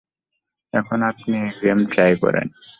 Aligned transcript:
এখন 0.73 0.99
আপনি 1.03 1.33
এই 1.37 1.51
গেম 1.61 1.79
ট্রাই 1.85 2.11
করেন। 2.23 2.47